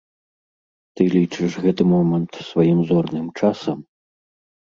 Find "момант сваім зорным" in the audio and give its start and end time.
1.93-3.29